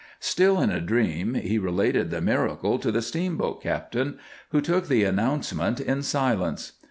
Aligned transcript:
Still 0.19 0.59
in 0.59 0.71
a 0.71 0.81
dream, 0.81 1.35
he 1.35 1.59
related 1.59 2.09
the 2.09 2.21
miracle 2.21 2.79
to 2.79 2.91
the 2.91 3.03
steamboat 3.03 3.61
captain, 3.61 4.17
who 4.49 4.59
took 4.59 4.87
the 4.87 5.03
announcement 5.03 5.79
in 5.79 6.01
silence. 6.01 6.71